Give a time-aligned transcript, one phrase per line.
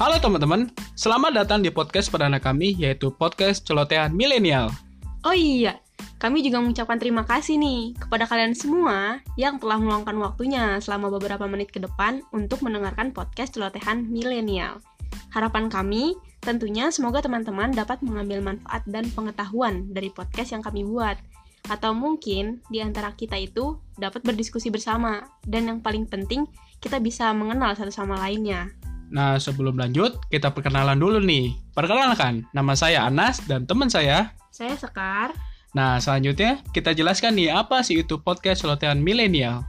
[0.00, 4.72] Halo teman-teman, selamat datang di podcast perdana kami yaitu podcast Celotehan Milenial.
[5.28, 5.76] Oh iya,
[6.16, 11.44] kami juga mengucapkan terima kasih nih kepada kalian semua yang telah meluangkan waktunya selama beberapa
[11.44, 14.80] menit ke depan untuk mendengarkan podcast Celotehan Milenial.
[15.36, 21.20] Harapan kami tentunya semoga teman-teman dapat mengambil manfaat dan pengetahuan dari podcast yang kami buat.
[21.68, 26.48] Atau mungkin di antara kita itu dapat berdiskusi bersama dan yang paling penting
[26.80, 28.79] kita bisa mengenal satu sama lainnya.
[29.10, 31.58] Nah, sebelum lanjut, kita perkenalan dulu nih.
[31.74, 34.32] Perkenalkan, nama saya Anas dan teman saya.
[34.54, 35.34] Saya Sekar.
[35.74, 39.66] Nah, selanjutnya kita jelaskan nih apa sih itu podcast Celotehan Milenial.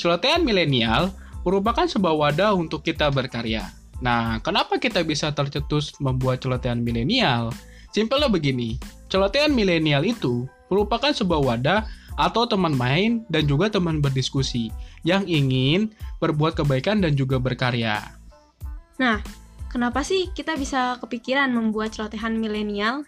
[0.00, 1.12] Celotehan Milenial
[1.44, 3.68] merupakan sebuah wadah untuk kita berkarya.
[3.98, 7.50] Nah, kenapa kita bisa tercetus membuat celotehan milenial?
[7.90, 8.78] Simpelnya begini,
[9.10, 11.80] celotehan milenial itu merupakan sebuah wadah
[12.18, 14.70] atau teman main dan juga teman berdiskusi
[15.02, 15.90] yang ingin
[16.22, 18.17] berbuat kebaikan dan juga berkarya.
[18.98, 19.22] Nah,
[19.70, 23.06] kenapa sih kita bisa kepikiran membuat celotehan milenial?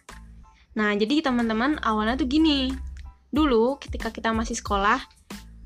[0.78, 2.70] Nah, jadi teman-teman awalnya tuh gini.
[3.34, 5.02] Dulu ketika kita masih sekolah,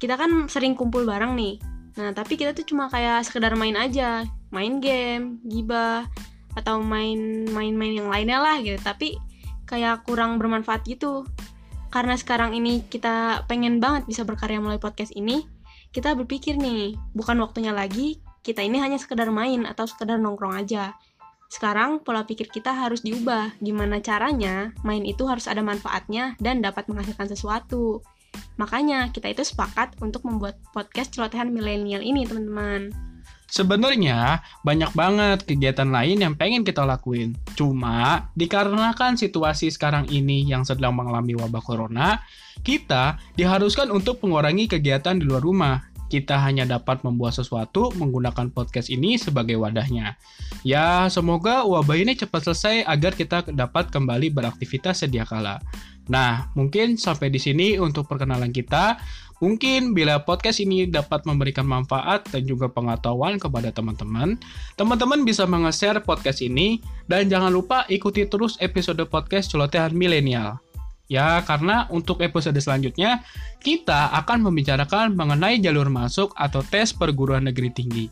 [0.01, 1.61] kita kan sering kumpul bareng nih.
[2.01, 6.09] Nah, tapi kita tuh cuma kayak sekedar main aja, main game, gibah,
[6.57, 8.81] atau main main-main yang lainnya lah gitu.
[8.81, 9.21] Tapi
[9.69, 11.29] kayak kurang bermanfaat gitu.
[11.93, 15.47] Karena sekarang ini kita pengen banget bisa berkarya melalui podcast ini,
[15.95, 20.93] kita berpikir nih, bukan waktunya lagi kita ini hanya sekedar main atau sekedar nongkrong aja.
[21.49, 23.57] Sekarang pola pikir kita harus diubah.
[23.65, 28.05] Gimana caranya main itu harus ada manfaatnya dan dapat menghasilkan sesuatu.
[28.61, 32.91] Makanya kita itu sepakat untuk membuat podcast celotehan milenial ini, teman-teman.
[33.55, 37.39] Sebenarnya banyak banget kegiatan lain yang pengen kita lakuin.
[37.55, 42.19] Cuma dikarenakan situasi sekarang ini yang sedang mengalami wabah corona,
[42.67, 45.94] kita diharuskan untuk mengurangi kegiatan di luar rumah.
[46.13, 50.17] Kita hanya dapat membuat sesuatu menggunakan podcast ini sebagai wadahnya.
[50.63, 55.61] Ya, semoga wabah ini cepat selesai agar kita dapat kembali beraktivitas sedia kala.
[56.09, 59.01] Nah, mungkin sampai di sini untuk perkenalan kita.
[59.43, 64.41] Mungkin bila podcast ini dapat memberikan manfaat dan juga pengetahuan kepada teman-teman,
[64.79, 70.64] teman-teman bisa menge-share podcast ini dan jangan lupa ikuti terus episode podcast Celotehan Milenial.
[71.05, 73.21] Ya, karena untuk episode selanjutnya
[73.61, 78.07] kita akan membicarakan mengenai jalur masuk atau tes perguruan negeri tinggi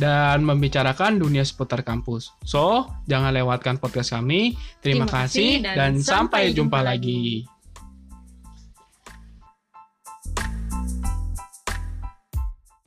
[0.00, 2.32] dan membicarakan dunia seputar kampus.
[2.44, 4.56] So, jangan lewatkan podcast kami.
[4.80, 7.44] Terima, Terima kasih dan, dan sampai jumpa, jumpa lagi.
[7.44, 7.55] lagi.